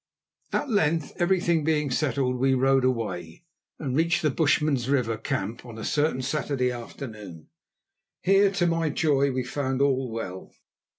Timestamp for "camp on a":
5.15-5.83